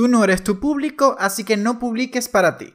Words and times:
Tú 0.00 0.08
no 0.08 0.24
eres 0.24 0.42
tu 0.42 0.58
público, 0.58 1.14
así 1.18 1.44
que 1.44 1.58
no 1.58 1.78
publiques 1.78 2.26
para 2.30 2.56
ti. 2.56 2.72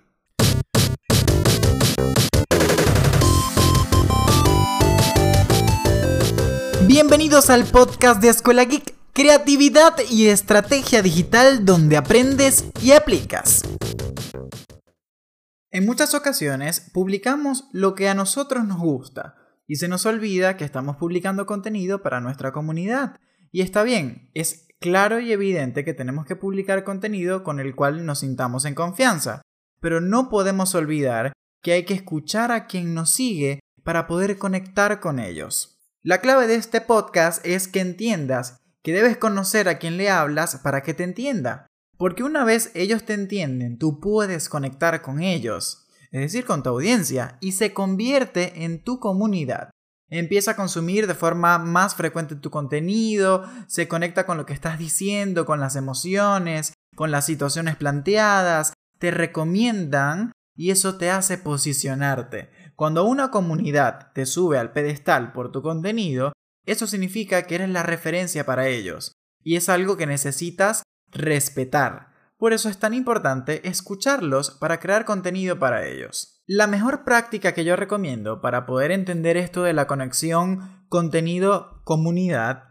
Bienvenidos 6.86 7.50
al 7.50 7.66
podcast 7.66 8.22
de 8.22 8.30
Escuela 8.30 8.66
Geek, 8.66 8.94
creatividad 9.12 9.96
y 10.08 10.28
estrategia 10.28 11.02
digital 11.02 11.66
donde 11.66 11.98
aprendes 11.98 12.66
y 12.84 12.92
aplicas. 12.92 13.64
En 15.72 15.84
muchas 15.88 16.14
ocasiones 16.14 16.92
publicamos 16.94 17.70
lo 17.72 17.96
que 17.96 18.08
a 18.08 18.14
nosotros 18.14 18.66
nos 18.66 18.78
gusta 18.78 19.34
y 19.66 19.78
se 19.78 19.88
nos 19.88 20.06
olvida 20.06 20.58
que 20.58 20.64
estamos 20.64 20.98
publicando 20.98 21.48
contenido 21.48 22.04
para 22.04 22.22
nuestra 22.22 22.52
comunidad. 22.52 23.16
Y 23.52 23.62
está 23.62 23.82
bien, 23.82 24.30
es 24.36 24.65
claro 24.86 25.20
y 25.20 25.32
evidente 25.32 25.84
que 25.84 25.96
tenemos 25.96 26.28
que 26.28 26.36
publicar 26.36 26.84
contenido 26.84 27.44
con 27.44 27.60
el 27.60 27.74
cual 27.74 28.06
nos 28.06 28.20
sintamos 28.20 28.66
en 28.66 28.76
confianza, 28.76 29.42
pero 29.82 30.00
no 30.00 30.30
podemos 30.30 30.76
olvidar 30.76 31.34
que 31.64 31.72
hay 31.72 31.86
que 31.86 31.96
escuchar 31.96 32.52
a 32.52 32.68
quien 32.68 32.94
nos 32.94 33.10
sigue 33.10 33.62
para 33.84 34.06
poder 34.06 34.38
conectar 34.38 35.00
con 35.00 35.18
ellos. 35.18 35.80
La 36.04 36.22
clave 36.22 36.46
de 36.46 36.54
este 36.54 36.82
podcast 36.82 37.44
es 37.44 37.68
que 37.68 37.80
entiendas 37.80 38.58
que 38.84 38.94
debes 38.94 39.18
conocer 39.18 39.70
a 39.70 39.80
quien 39.80 39.98
le 39.98 40.12
hablas 40.12 40.58
para 40.58 40.84
que 40.84 40.94
te 40.94 41.04
entienda, 41.04 41.66
porque 41.98 42.22
una 42.22 42.46
vez 42.46 42.70
ellos 42.76 43.06
te 43.06 43.14
entienden, 43.14 43.80
tú 43.80 44.00
puedes 44.00 44.50
conectar 44.50 45.02
con 45.02 45.20
ellos, 45.20 45.88
es 46.12 46.22
decir, 46.22 46.46
con 46.46 46.62
tu 46.62 46.70
audiencia, 46.70 47.40
y 47.42 47.54
se 47.54 47.74
convierte 47.74 48.64
en 48.66 48.84
tu 48.84 49.00
comunidad. 49.00 49.72
Empieza 50.10 50.52
a 50.52 50.56
consumir 50.56 51.08
de 51.08 51.16
forma 51.16 51.58
más 51.58 51.96
frecuente 51.96 52.36
tu 52.36 52.52
contenido, 52.52 53.44
se 53.68 53.88
conecta 53.88 54.26
con 54.26 54.38
lo 54.38 54.46
que 54.46 54.54
estás 54.54 54.78
diciendo, 54.78 55.46
con 55.46 55.60
las 55.60 55.76
emociones, 55.76 56.74
con 56.96 57.12
las 57.12 57.26
situaciones 57.26 57.76
planteadas, 57.76 58.74
te 59.00 59.12
recomiendan 59.12 60.32
y 60.56 60.72
eso 60.72 60.98
te 60.98 61.10
hace 61.10 61.38
posicionarte. 61.38 62.50
Cuando 62.76 63.06
una 63.06 63.32
comunidad 63.32 64.12
te 64.14 64.26
sube 64.26 64.60
al 64.60 64.74
pedestal 64.74 65.34
por 65.34 65.52
tu 65.52 65.62
contenido, 65.62 66.34
eso 66.66 66.88
significa 66.88 67.44
que 67.44 67.56
eres 67.56 67.70
la 67.70 67.84
referencia 67.84 68.46
para 68.46 68.68
ellos 68.68 69.14
y 69.44 69.56
es 69.56 69.70
algo 69.70 69.98
que 69.98 70.08
necesitas 70.08 70.84
respetar. 71.12 72.14
Por 72.38 72.52
eso 72.54 72.68
es 72.68 72.80
tan 72.80 72.94
importante 72.94 73.68
escucharlos 73.68 74.52
para 74.52 74.80
crear 74.80 75.06
contenido 75.06 75.58
para 75.58 75.88
ellos. 75.88 76.35
La 76.48 76.68
mejor 76.68 77.04
práctica 77.04 77.54
que 77.54 77.66
yo 77.66 77.76
recomiendo 77.76 78.40
para 78.40 78.68
poder 78.68 78.92
entender 78.92 79.36
esto 79.36 79.64
de 79.64 79.74
la 79.74 79.88
conexión 79.88 80.86
contenido-comunidad 80.90 82.66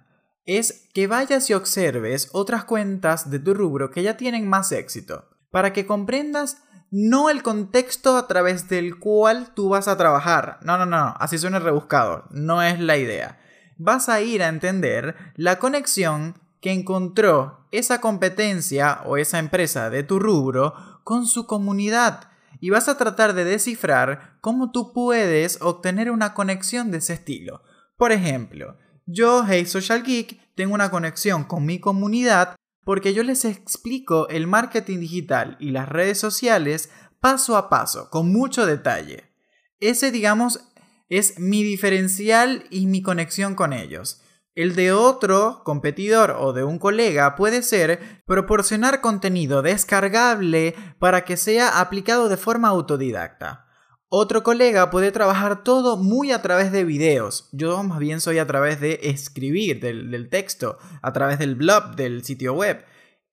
es 0.47 0.89
que 0.95 1.09
vayas 1.09 1.51
y 1.51 1.55
observes 1.55 2.29
otras 2.33 2.65
cuentas 2.65 3.33
de 3.33 3.41
tu 3.41 3.53
rubro 3.53 3.91
que 3.91 4.05
ya 4.05 4.17
tienen 4.17 4.49
más 4.49 4.71
éxito, 4.71 5.29
para 5.51 5.73
que 5.73 5.87
comprendas 5.87 6.63
no 6.93 7.31
el 7.31 7.43
contexto 7.43 8.17
a 8.17 8.29
través 8.29 8.69
del 8.69 9.01
cual 9.01 9.53
tú 9.55 9.71
vas 9.71 9.89
a 9.89 9.97
trabajar. 9.97 10.61
No, 10.63 10.79
no, 10.79 10.87
no, 10.87 11.13
así 11.19 11.37
suena 11.37 11.59
rebuscado, 11.59 12.29
no 12.31 12.63
es 12.63 12.79
la 12.79 12.97
idea. 12.97 13.41
Vas 13.77 14.09
a 14.09 14.21
ir 14.21 14.45
a 14.45 14.49
entender 14.49 15.17
la 15.35 15.59
conexión 15.59 16.39
que 16.61 16.71
encontró 16.71 17.67
esa 17.73 18.01
competencia 18.01 19.01
o 19.05 19.17
esa 19.17 19.41
empresa 19.41 19.91
de 19.91 20.05
tu 20.05 20.21
rubro 20.21 20.75
con 21.03 21.27
su 21.27 21.49
comunidad 21.49 22.29
y 22.61 22.71
vas 22.71 22.89
a 22.89 22.97
tratar 22.97 23.35
de 23.35 23.45
descifrar 23.45 24.39
cómo 24.41 24.71
tú 24.71 24.93
puedes 24.93 25.61
obtener 25.61 26.11
una 26.11 26.35
conexión 26.35 26.91
de 26.91 26.99
ese 26.99 27.15
estilo. 27.15 27.63
Por 27.97 28.13
ejemplo, 28.13 28.77
yo, 29.07 29.45
Hey 29.47 29.67
Social 29.67 30.03
Geek, 30.03 30.55
tengo 30.55 30.75
una 30.75 30.91
conexión 30.91 31.45
con 31.45 31.65
mi 31.67 31.79
comunidad 31.79 32.57
porque 32.85 33.15
yo 33.15 33.23
les 33.23 33.45
explico 33.45 34.29
el 34.29 34.47
marketing 34.47 35.01
digital 35.01 35.57
y 35.59 35.71
las 35.71 35.89
redes 35.89 36.19
sociales 36.19 36.91
paso 37.21 37.57
a 37.57 37.71
paso, 37.71 38.11
con 38.11 38.31
mucho 38.31 38.67
detalle. 38.67 39.33
Ese, 39.81 40.11
digamos, 40.11 40.61
es 41.09 41.39
mi 41.39 41.63
diferencial 41.63 42.65
y 42.71 42.87
mi 42.87 43.03
conexión 43.03 43.55
con 43.55 43.73
ellos. 43.73 44.23
El 44.55 44.77
de 44.77 44.93
otro 44.93 45.63
competidor 45.65 46.37
o 46.39 46.53
de 46.53 46.63
un 46.63 46.79
colega 46.79 47.35
puede 47.35 47.61
ser 47.61 48.23
proporcionar 48.25 49.01
contenido 49.01 49.63
descargable 49.63 50.77
para 51.01 51.25
que 51.25 51.37
sea 51.37 51.81
aplicado 51.81 52.29
de 52.29 52.37
forma 52.37 52.69
autodidacta. 52.69 53.67
Otro 54.09 54.45
colega 54.45 54.91
puede 54.91 55.11
trabajar 55.11 55.65
todo 55.65 55.97
muy 55.97 56.31
a 56.31 56.41
través 56.41 56.71
de 56.71 56.85
videos. 56.85 57.49
Yo 57.51 57.83
más 57.83 57.99
bien 57.99 58.21
soy 58.21 58.39
a 58.39 58.47
través 58.47 58.81
de 58.81 59.01
escribir, 59.03 59.81
del, 59.81 60.29
texto, 60.31 60.79
a 61.03 61.13
través 61.13 61.41
del 61.41 61.57
blog, 61.57 61.97
del 61.97 62.23
sitio 62.23 62.55
web. 62.55 62.85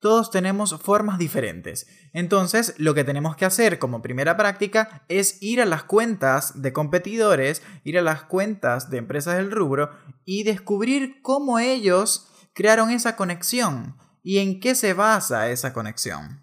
Todos 0.01 0.31
tenemos 0.31 0.75
formas 0.81 1.19
diferentes. 1.19 1.85
Entonces, 2.11 2.73
lo 2.77 2.95
que 2.95 3.03
tenemos 3.03 3.35
que 3.35 3.45
hacer 3.45 3.77
como 3.77 4.01
primera 4.01 4.35
práctica 4.35 5.05
es 5.09 5.37
ir 5.43 5.61
a 5.61 5.65
las 5.65 5.83
cuentas 5.83 6.59
de 6.59 6.73
competidores, 6.73 7.61
ir 7.83 7.99
a 7.99 8.01
las 8.01 8.23
cuentas 8.23 8.89
de 8.89 8.97
empresas 8.97 9.37
del 9.37 9.51
rubro 9.51 9.91
y 10.25 10.41
descubrir 10.41 11.21
cómo 11.21 11.59
ellos 11.59 12.27
crearon 12.53 12.89
esa 12.89 13.15
conexión 13.15 13.95
y 14.23 14.39
en 14.39 14.59
qué 14.59 14.73
se 14.73 14.95
basa 14.95 15.51
esa 15.51 15.71
conexión. 15.71 16.41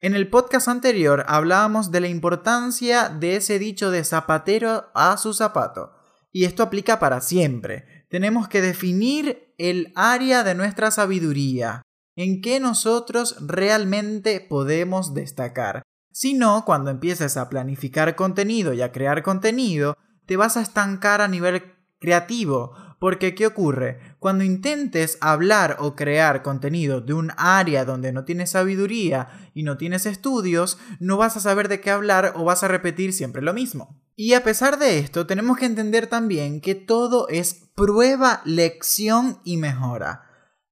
En 0.00 0.14
el 0.14 0.30
podcast 0.30 0.68
anterior 0.68 1.24
hablábamos 1.26 1.90
de 1.90 2.00
la 2.00 2.08
importancia 2.08 3.08
de 3.08 3.34
ese 3.34 3.58
dicho 3.58 3.90
de 3.90 4.04
zapatero 4.04 4.86
a 4.94 5.16
su 5.16 5.34
zapato. 5.34 5.92
Y 6.30 6.44
esto 6.44 6.62
aplica 6.62 7.00
para 7.00 7.20
siempre. 7.20 8.06
Tenemos 8.08 8.46
que 8.46 8.60
definir 8.60 9.52
el 9.58 9.92
área 9.96 10.44
de 10.44 10.54
nuestra 10.54 10.92
sabiduría, 10.92 11.82
en 12.22 12.42
qué 12.42 12.60
nosotros 12.60 13.36
realmente 13.40 14.42
podemos 14.46 15.14
destacar. 15.14 15.82
Si 16.12 16.34
no, 16.34 16.66
cuando 16.66 16.90
empieces 16.90 17.38
a 17.38 17.48
planificar 17.48 18.14
contenido 18.14 18.74
y 18.74 18.82
a 18.82 18.92
crear 18.92 19.22
contenido, 19.22 19.96
te 20.26 20.36
vas 20.36 20.58
a 20.58 20.60
estancar 20.60 21.22
a 21.22 21.28
nivel 21.28 21.62
creativo. 21.98 22.74
Porque, 22.98 23.34
¿qué 23.34 23.46
ocurre? 23.46 24.16
Cuando 24.18 24.44
intentes 24.44 25.16
hablar 25.22 25.78
o 25.78 25.96
crear 25.96 26.42
contenido 26.42 27.00
de 27.00 27.14
un 27.14 27.32
área 27.38 27.86
donde 27.86 28.12
no 28.12 28.26
tienes 28.26 28.50
sabiduría 28.50 29.50
y 29.54 29.62
no 29.62 29.78
tienes 29.78 30.04
estudios, 30.04 30.76
no 30.98 31.16
vas 31.16 31.38
a 31.38 31.40
saber 31.40 31.68
de 31.68 31.80
qué 31.80 31.90
hablar 31.90 32.34
o 32.36 32.44
vas 32.44 32.62
a 32.62 32.68
repetir 32.68 33.14
siempre 33.14 33.40
lo 33.40 33.54
mismo. 33.54 33.98
Y 34.14 34.34
a 34.34 34.44
pesar 34.44 34.78
de 34.78 34.98
esto, 34.98 35.26
tenemos 35.26 35.56
que 35.56 35.64
entender 35.64 36.06
también 36.06 36.60
que 36.60 36.74
todo 36.74 37.28
es 37.28 37.70
prueba, 37.74 38.42
lección 38.44 39.40
y 39.42 39.56
mejora. 39.56 40.26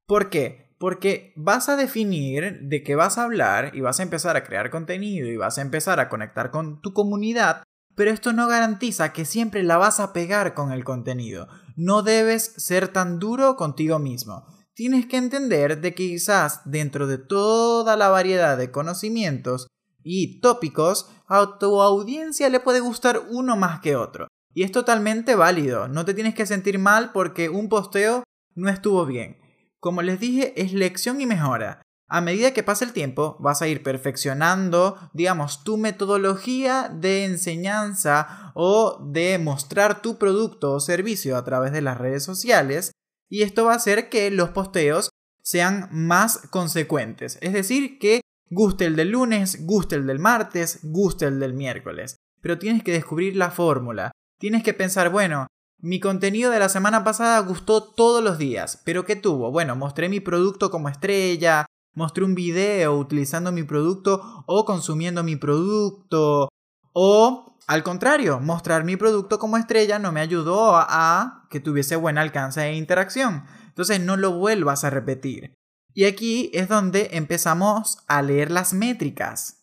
¿Por 0.05 0.29
qué? 0.29 0.68
Porque 0.79 1.33
vas 1.37 1.69
a 1.69 1.77
definir 1.77 2.61
de 2.63 2.83
qué 2.83 2.95
vas 2.95 3.19
a 3.19 3.25
hablar 3.25 3.75
y 3.75 3.81
vas 3.81 4.01
a 4.01 4.05
empezar 4.05 4.37
a 4.37 4.45
crear 4.45 4.71
contenido 4.71 5.29
y 5.29 5.37
vas 5.37 5.59
a 5.59 5.63
empezar 5.63 5.99
a 6.01 6.09
conectar 6.09 6.51
con 6.51 6.81
tu 6.81 6.93
comunidad, 6.93 7.65
pero 7.97 8.13
esto 8.13 8.33
no 8.33 8.47
garantiza 8.47 9.13
que 9.13 9.25
siempre 9.25 9.65
la 9.65 9.77
vas 9.77 9.99
a 9.99 10.13
pegar 10.13 10.55
con 10.55 10.71
el 10.71 10.85
contenido. 10.85 11.49
No 11.75 12.03
debes 12.03 12.45
ser 12.57 12.89
tan 12.89 13.19
duro 13.19 13.57
contigo 13.57 13.99
mismo. 13.99 14.47
Tienes 14.73 15.07
que 15.07 15.17
entender 15.17 15.81
de 15.81 15.93
que 15.95 16.07
quizás 16.07 16.61
dentro 16.65 17.09
de 17.09 17.19
toda 17.19 17.97
la 17.97 18.09
variedad 18.09 18.57
de 18.57 18.71
conocimientos 18.71 19.67
y 20.05 20.41
tópicos, 20.41 21.11
a 21.27 21.59
tu 21.59 21.83
audiencia 21.83 22.49
le 22.49 22.61
puede 22.61 22.79
gustar 22.79 23.21
uno 23.31 23.57
más 23.57 23.81
que 23.81 23.97
otro. 23.97 24.29
Y 24.55 24.63
es 24.63 24.71
totalmente 24.71 25.35
válido, 25.35 25.89
no 25.89 26.05
te 26.05 26.15
tienes 26.15 26.37
que 26.37 26.47
sentir 26.47 26.79
mal 26.79 27.11
porque 27.13 27.49
un 27.49 27.69
posteo 27.69 28.23
no 28.55 28.69
estuvo 28.69 29.05
bien. 29.05 29.38
Como 29.81 30.03
les 30.03 30.19
dije, 30.21 30.61
es 30.61 30.73
lección 30.73 31.21
y 31.21 31.27
mejora. 31.27 31.83
A 32.11 32.23
medida 32.23 32.55
que 32.55 32.63
pasa 32.63 32.87
el 32.87 32.95
tiempo, 32.95 33.37
vas 33.39 33.61
a 33.61 33.69
ir 33.69 33.83
perfeccionando, 33.83 34.97
digamos, 35.13 35.63
tu 35.63 35.77
metodología 35.77 36.89
de 36.89 37.27
enseñanza 37.27 38.53
o 38.55 38.99
de 39.13 39.39
mostrar 39.39 40.01
tu 40.01 40.17
producto 40.17 40.73
o 40.73 40.81
servicio 40.81 41.37
a 41.37 41.45
través 41.45 41.71
de 41.73 41.83
las 41.83 41.99
redes 41.99 42.25
sociales. 42.25 42.93
Y 43.29 43.43
esto 43.43 43.67
va 43.67 43.75
a 43.75 43.77
hacer 43.77 44.09
que 44.09 44.31
los 44.31 44.51
posteos 44.51 45.11
sean 45.43 45.89
más 45.93 46.39
consecuentes. 46.51 47.39
Es 47.43 47.53
decir, 47.53 47.99
que 47.99 48.23
guste 48.49 48.87
el 48.87 48.97
del 48.97 49.11
lunes, 49.11 49.67
guste 49.67 49.97
el 49.97 50.07
del 50.07 50.19
martes, 50.19 50.81
guste 50.83 51.27
el 51.27 51.39
del 51.39 51.53
miércoles. 51.53 52.17
Pero 52.41 52.59
tienes 52.59 52.83
que 52.83 52.93
descubrir 52.93 53.37
la 53.37 53.51
fórmula. 53.51 54.13
Tienes 54.39 54.63
que 54.63 54.73
pensar, 54.73 55.11
bueno, 55.11 55.47
mi 55.81 56.01
contenido 56.01 56.51
de 56.51 56.59
la 56.59 56.69
semana 56.69 57.05
pasada 57.05 57.39
gustó 57.41 57.83
todos 57.83 58.23
los 58.23 58.39
días, 58.39 58.83
pero 58.85 59.05
¿qué 59.05 59.17
tuvo? 59.17 59.51
Bueno, 59.51 59.77
mostré 59.77 60.09
mi 60.09 60.21
producto 60.21 60.71
como 60.71 60.89
estrella, 60.89 61.67
mostré 61.95 62.25
un 62.25 62.35
video 62.35 62.97
utilizando 62.97 63.53
mi 63.53 63.63
producto 63.63 64.45
o 64.47 64.65
consumiendo 64.65 65.23
mi 65.23 65.37
producto, 65.37 66.49
o 66.93 67.49
al 67.69 67.83
contrario, 67.83 68.41
mostrar 68.41 68.85
mi 68.85 68.97
producto 68.97 69.39
como 69.39 69.59
estrella 69.59 69.99
no 69.99 70.11
me 70.11 70.21
ayudó 70.21 70.75
a, 70.75 71.47
que 71.51 71.61
tuviese 71.61 71.97
buen 71.97 72.17
alcance 72.17 72.63
e 72.63 72.77
interacción. 72.77 73.45
Entonces 73.67 74.01
no 74.01 74.17
lo 74.17 74.33
vuelvas 74.33 74.85
a 74.85 74.91
repetir. 74.91 75.53
Y 75.93 76.07
aquí 76.07 76.51
es 76.55 76.69
donde 76.69 77.11
empezamos 77.13 77.99
a 78.09 78.23
leer 78.23 78.51
las 78.51 78.73
métricas. 78.73 79.58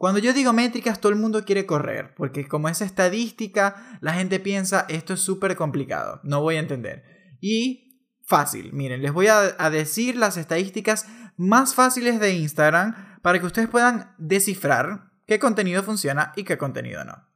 Cuando 0.00 0.18
yo 0.18 0.32
digo 0.32 0.54
métricas, 0.54 0.98
todo 0.98 1.12
el 1.12 1.18
mundo 1.18 1.44
quiere 1.44 1.66
correr, 1.66 2.14
porque 2.14 2.48
como 2.48 2.70
es 2.70 2.80
estadística, 2.80 3.98
la 4.00 4.14
gente 4.14 4.40
piensa 4.40 4.86
esto 4.88 5.12
es 5.12 5.20
súper 5.20 5.56
complicado, 5.56 6.22
no 6.24 6.40
voy 6.40 6.56
a 6.56 6.60
entender. 6.60 7.04
Y 7.38 8.16
fácil, 8.24 8.72
miren, 8.72 9.02
les 9.02 9.12
voy 9.12 9.26
a, 9.26 9.42
decir 9.68 10.16
las 10.16 10.38
estadísticas 10.38 11.06
más 11.36 11.74
fáciles 11.74 12.18
de 12.18 12.32
Instagram 12.32 13.20
para 13.20 13.40
que 13.40 13.44
ustedes 13.44 13.68
puedan 13.68 14.14
descifrar 14.16 15.10
qué 15.26 15.38
contenido 15.38 15.82
funciona 15.82 16.32
y 16.34 16.44
qué 16.44 16.56
contenido 16.56 17.04
no. 17.04 17.28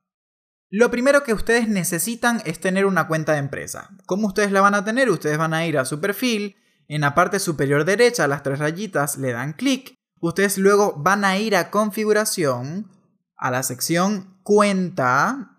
Lo 0.70 0.90
primero 0.90 1.22
que 1.22 1.34
ustedes 1.34 1.68
necesitan 1.68 2.40
es 2.46 2.60
tener 2.60 2.86
una 2.86 3.08
cuenta 3.08 3.32
de 3.32 3.40
empresa. 3.40 3.90
¿Cómo 4.06 4.28
ustedes 4.28 4.52
la 4.52 4.62
van 4.62 4.74
a 4.74 4.86
tener? 4.86 5.10
Ustedes 5.10 5.36
van 5.36 5.52
a 5.52 5.66
ir 5.66 5.76
a 5.76 5.84
su 5.84 6.00
perfil, 6.00 6.56
en 6.88 7.02
la 7.02 7.14
parte 7.14 7.40
superior 7.40 7.84
derecha, 7.84 8.26
las 8.26 8.42
tres 8.42 8.58
rayitas, 8.58 9.18
le 9.18 9.32
dan 9.32 9.52
clic. 9.52 9.98
Ustedes 10.26 10.56
luego 10.56 10.94
van 10.96 11.22
a 11.22 11.36
ir 11.36 11.54
a 11.54 11.70
configuración, 11.70 12.90
a 13.36 13.50
la 13.50 13.62
sección 13.62 14.40
cuenta, 14.42 15.58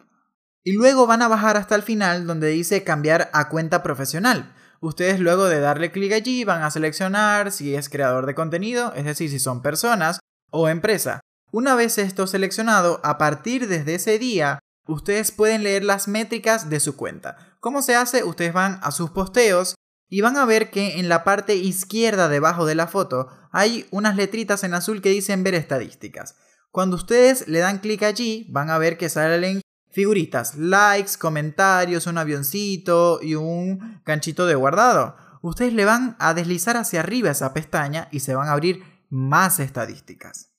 y 0.63 0.71
luego 0.71 1.05
van 1.05 1.21
a 1.21 1.27
bajar 1.27 1.55
hasta 1.55 1.75
el 1.75 1.83
final 1.83 2.25
donde 2.25 2.47
dice 2.47 2.83
cambiar 2.83 3.29
a 3.31 3.49
cuenta 3.49 3.83
profesional. 3.83 4.55
Ustedes 4.81 5.19
luego 5.19 5.45
de 5.45 5.59
darle 5.59 5.91
clic 5.91 6.13
allí 6.13 6.45
van 6.45 6.63
a 6.63 6.71
seleccionar 6.71 7.51
si 7.51 7.75
es 7.75 7.89
creador 7.89 8.25
de 8.25 8.33
contenido, 8.33 8.91
es 8.95 9.05
decir, 9.05 9.29
si 9.29 9.37
son 9.37 9.61
personas 9.61 10.19
o 10.49 10.67
empresa. 10.67 11.21
Una 11.51 11.75
vez 11.75 11.99
esto 11.99 12.25
seleccionado, 12.25 13.01
a 13.03 13.19
partir 13.19 13.67
desde 13.67 13.93
ese 13.93 14.17
día, 14.17 14.57
ustedes 14.87 15.31
pueden 15.31 15.61
leer 15.61 15.83
las 15.83 16.07
métricas 16.07 16.71
de 16.71 16.79
su 16.79 16.95
cuenta. 16.95 17.37
¿Cómo 17.59 17.83
se 17.83 17.95
hace? 17.95 18.23
Ustedes 18.23 18.53
van 18.53 18.79
a 18.81 18.89
sus 18.89 19.11
posteos 19.11 19.75
y 20.09 20.21
van 20.21 20.37
a 20.37 20.45
ver 20.45 20.69
que 20.69 20.99
en 20.99 21.09
la 21.09 21.23
parte 21.23 21.55
izquierda 21.55 22.29
debajo 22.29 22.65
de 22.65 22.75
la 22.75 22.87
foto 22.87 23.27
hay 23.51 23.87
unas 23.91 24.15
letritas 24.15 24.63
en 24.63 24.73
azul 24.73 25.01
que 25.01 25.09
dicen 25.09 25.43
ver 25.43 25.55
estadísticas. 25.55 26.35
Cuando 26.71 26.95
ustedes 26.95 27.47
le 27.47 27.59
dan 27.59 27.79
clic 27.79 28.03
allí, 28.03 28.47
van 28.49 28.69
a 28.69 28.77
ver 28.77 28.97
que 28.97 29.09
salen 29.09 29.61
figuritas, 29.91 30.55
likes, 30.55 31.13
comentarios, 31.17 32.05
un 32.05 32.17
avioncito 32.17 33.19
y 33.21 33.35
un 33.35 34.01
ganchito 34.05 34.45
de 34.45 34.55
guardado. 34.55 35.15
Ustedes 35.41 35.73
le 35.73 35.85
van 35.85 36.17
a 36.19 36.33
deslizar 36.33 36.75
hacia 36.75 36.99
arriba 36.99 37.31
esa 37.31 37.53
pestaña 37.53 38.09
y 38.11 38.19
se 38.19 38.35
van 38.35 38.49
a 38.49 38.51
abrir 38.51 38.83
más 39.09 39.59
estadísticas. 39.59 40.51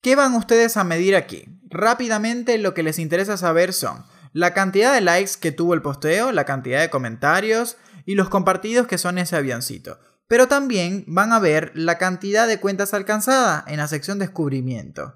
¿Qué 0.00 0.14
van 0.14 0.34
ustedes 0.34 0.76
a 0.76 0.84
medir 0.84 1.16
aquí? 1.16 1.46
Rápidamente 1.68 2.58
lo 2.58 2.72
que 2.72 2.82
les 2.82 2.98
interesa 2.98 3.36
saber 3.36 3.72
son 3.72 4.04
la 4.32 4.52
cantidad 4.54 4.92
de 4.92 5.00
likes 5.00 5.32
que 5.40 5.50
tuvo 5.50 5.74
el 5.74 5.82
posteo, 5.82 6.30
la 6.30 6.44
cantidad 6.44 6.80
de 6.80 6.90
comentarios, 6.90 7.78
y 8.04 8.14
los 8.14 8.28
compartidos 8.28 8.86
que 8.86 8.98
son 8.98 9.18
ese 9.18 9.36
avioncito. 9.36 9.98
Pero 10.26 10.48
también 10.48 11.04
van 11.06 11.32
a 11.32 11.38
ver 11.38 11.72
la 11.74 11.98
cantidad 11.98 12.48
de 12.48 12.60
cuentas 12.60 12.94
alcanzadas 12.94 13.64
en 13.66 13.76
la 13.76 13.88
sección 13.88 14.18
descubrimiento. 14.18 15.14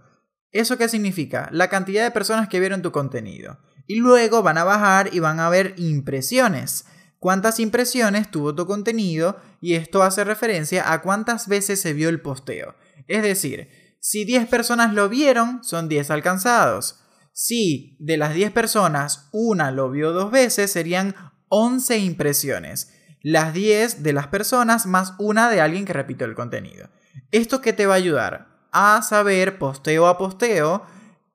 ¿Eso 0.50 0.78
qué 0.78 0.88
significa? 0.88 1.48
La 1.52 1.68
cantidad 1.68 2.04
de 2.04 2.10
personas 2.10 2.48
que 2.48 2.60
vieron 2.60 2.82
tu 2.82 2.92
contenido. 2.92 3.58
Y 3.86 3.96
luego 3.96 4.42
van 4.42 4.58
a 4.58 4.64
bajar 4.64 5.10
y 5.12 5.18
van 5.18 5.40
a 5.40 5.48
ver 5.48 5.74
impresiones. 5.76 6.84
¿Cuántas 7.18 7.58
impresiones 7.58 8.30
tuvo 8.30 8.54
tu 8.54 8.66
contenido? 8.66 9.38
Y 9.60 9.74
esto 9.74 10.02
hace 10.02 10.24
referencia 10.24 10.92
a 10.92 11.02
cuántas 11.02 11.48
veces 11.48 11.80
se 11.80 11.92
vio 11.92 12.08
el 12.08 12.20
posteo. 12.20 12.76
Es 13.08 13.22
decir, 13.22 13.68
si 14.00 14.24
10 14.24 14.48
personas 14.48 14.94
lo 14.94 15.08
vieron, 15.08 15.64
son 15.64 15.88
10 15.88 16.10
alcanzados. 16.10 17.00
Si 17.32 17.96
de 18.00 18.16
las 18.16 18.34
10 18.34 18.52
personas 18.52 19.28
una 19.32 19.70
lo 19.70 19.90
vio 19.90 20.12
dos 20.12 20.30
veces, 20.30 20.70
serían 20.70 21.14
11 21.48 21.98
impresiones. 21.98 22.94
Las 23.22 23.52
10 23.52 24.02
de 24.02 24.12
las 24.12 24.28
personas 24.28 24.86
más 24.86 25.14
una 25.18 25.50
de 25.50 25.60
alguien 25.60 25.84
que 25.84 25.92
repitió 25.92 26.26
el 26.26 26.34
contenido. 26.34 26.88
¿Esto 27.30 27.60
qué 27.60 27.72
te 27.72 27.86
va 27.86 27.94
a 27.94 27.98
ayudar? 27.98 28.48
A 28.70 29.02
saber 29.02 29.58
posteo 29.58 30.06
a 30.06 30.18
posteo 30.18 30.82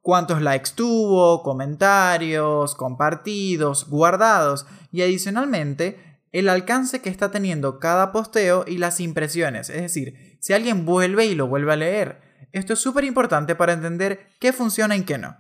cuántos 0.02 0.42
likes 0.42 0.72
tuvo, 0.76 1.44
comentarios, 1.44 2.76
compartidos, 2.76 3.90
guardados 3.90 4.66
y 4.92 5.02
adicionalmente 5.02 6.20
el 6.32 6.50
alcance 6.50 7.02
que 7.02 7.10
está 7.10 7.32
teniendo 7.32 7.80
cada 7.80 8.12
posteo 8.12 8.66
y 8.68 8.78
las 8.78 9.00
impresiones. 9.00 9.70
Es 9.70 9.82
decir, 9.82 10.38
si 10.40 10.54
alguien 10.54 10.86
vuelve 10.86 11.26
y 11.26 11.36
lo 11.36 11.48
vuelve 11.48 11.74
a 11.74 11.78
leer. 11.78 12.22
Esto 12.52 12.74
es 12.74 12.80
súper 12.80 13.04
importante 13.04 13.56
para 13.56 13.74
entender 13.74 14.28
qué 14.40 14.52
funciona 14.52 14.96
y 14.96 15.04
qué 15.04 15.18
no. 15.18 15.38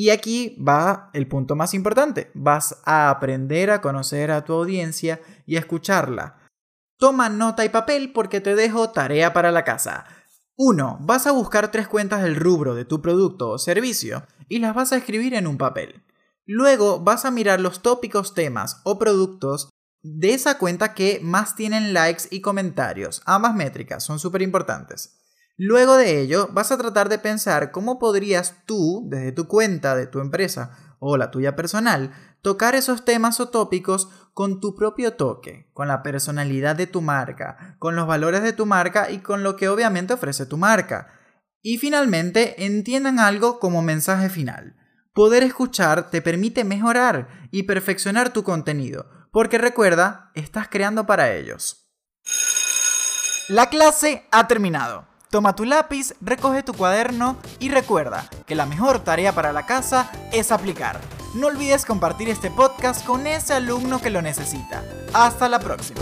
Y 0.00 0.10
aquí 0.10 0.56
va 0.64 1.10
el 1.12 1.26
punto 1.26 1.56
más 1.56 1.74
importante. 1.74 2.30
Vas 2.32 2.80
a 2.84 3.10
aprender 3.10 3.72
a 3.72 3.80
conocer 3.80 4.30
a 4.30 4.44
tu 4.44 4.52
audiencia 4.52 5.20
y 5.44 5.56
a 5.56 5.58
escucharla. 5.58 6.36
Toma 6.98 7.28
nota 7.28 7.64
y 7.64 7.68
papel 7.68 8.12
porque 8.12 8.40
te 8.40 8.54
dejo 8.54 8.90
tarea 8.90 9.32
para 9.32 9.50
la 9.50 9.64
casa. 9.64 10.04
1. 10.54 10.98
Vas 11.00 11.26
a 11.26 11.32
buscar 11.32 11.72
tres 11.72 11.88
cuentas 11.88 12.22
del 12.22 12.36
rubro 12.36 12.76
de 12.76 12.84
tu 12.84 13.02
producto 13.02 13.50
o 13.50 13.58
servicio 13.58 14.24
y 14.48 14.60
las 14.60 14.72
vas 14.72 14.92
a 14.92 14.98
escribir 14.98 15.34
en 15.34 15.48
un 15.48 15.58
papel. 15.58 16.04
Luego 16.46 17.00
vas 17.00 17.24
a 17.24 17.32
mirar 17.32 17.58
los 17.58 17.82
tópicos, 17.82 18.34
temas 18.34 18.80
o 18.84 19.00
productos 19.00 19.68
de 20.02 20.32
esa 20.32 20.58
cuenta 20.58 20.94
que 20.94 21.18
más 21.24 21.56
tienen 21.56 21.92
likes 21.92 22.28
y 22.30 22.40
comentarios. 22.40 23.20
Ambas 23.26 23.56
métricas 23.56 24.04
son 24.04 24.20
súper 24.20 24.42
importantes. 24.42 25.18
Luego 25.60 25.96
de 25.96 26.20
ello, 26.20 26.48
vas 26.52 26.70
a 26.70 26.78
tratar 26.78 27.08
de 27.08 27.18
pensar 27.18 27.72
cómo 27.72 27.98
podrías 27.98 28.62
tú, 28.64 29.02
desde 29.08 29.32
tu 29.32 29.48
cuenta 29.48 29.96
de 29.96 30.06
tu 30.06 30.20
empresa 30.20 30.94
o 31.00 31.16
la 31.16 31.32
tuya 31.32 31.56
personal, 31.56 32.12
tocar 32.42 32.76
esos 32.76 33.04
temas 33.04 33.40
o 33.40 33.48
tópicos 33.48 34.08
con 34.34 34.60
tu 34.60 34.76
propio 34.76 35.14
toque, 35.14 35.68
con 35.72 35.88
la 35.88 36.04
personalidad 36.04 36.76
de 36.76 36.86
tu 36.86 37.02
marca, 37.02 37.76
con 37.80 37.96
los 37.96 38.06
valores 38.06 38.44
de 38.44 38.52
tu 38.52 38.66
marca 38.66 39.10
y 39.10 39.18
con 39.18 39.42
lo 39.42 39.56
que 39.56 39.68
obviamente 39.68 40.14
ofrece 40.14 40.46
tu 40.46 40.56
marca. 40.56 41.08
Y 41.60 41.78
finalmente, 41.78 42.64
entiendan 42.64 43.18
algo 43.18 43.58
como 43.58 43.82
mensaje 43.82 44.28
final. 44.28 44.76
Poder 45.12 45.42
escuchar 45.42 46.08
te 46.08 46.22
permite 46.22 46.62
mejorar 46.62 47.48
y 47.50 47.64
perfeccionar 47.64 48.32
tu 48.32 48.44
contenido, 48.44 49.10
porque 49.32 49.58
recuerda, 49.58 50.30
estás 50.34 50.68
creando 50.68 51.04
para 51.04 51.34
ellos. 51.34 51.90
La 53.48 53.68
clase 53.70 54.24
ha 54.30 54.46
terminado. 54.46 55.07
Toma 55.30 55.54
tu 55.54 55.66
lápiz, 55.66 56.14
recoge 56.22 56.62
tu 56.62 56.72
cuaderno 56.72 57.36
y 57.58 57.68
recuerda 57.68 58.30
que 58.46 58.54
la 58.54 58.64
mejor 58.64 59.00
tarea 59.00 59.34
para 59.34 59.52
la 59.52 59.66
casa 59.66 60.10
es 60.32 60.50
aplicar. 60.50 60.98
No 61.34 61.48
olvides 61.48 61.84
compartir 61.84 62.30
este 62.30 62.50
podcast 62.50 63.04
con 63.04 63.26
ese 63.26 63.52
alumno 63.52 64.00
que 64.00 64.08
lo 64.08 64.22
necesita. 64.22 64.82
Hasta 65.12 65.50
la 65.50 65.58
próxima. 65.58 66.00